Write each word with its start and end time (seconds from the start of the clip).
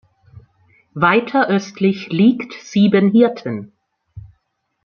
Weiter 0.95 1.47
östlich 1.47 2.09
liegt 2.09 2.53
Siebenhirten. 2.53 3.71